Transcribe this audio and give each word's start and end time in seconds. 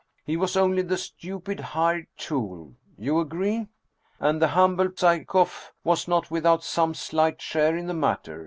He 0.25 0.35
was 0.35 0.57
only 0.57 0.81
the 0.81 0.97
stupid 0.97 1.59
hired 1.59 2.07
tool. 2.17 2.73
You 2.97 3.19
agree? 3.19 3.67
And 4.19 4.41
the 4.41 4.47
humble 4.47 4.89
Psyekoff 4.89 5.73
was 5.83 6.07
not 6.07 6.31
with 6.31 6.43
out 6.43 6.63
some 6.63 6.95
slight 6.95 7.39
share 7.39 7.77
in 7.77 7.85
the 7.85 7.93
matter. 7.93 8.39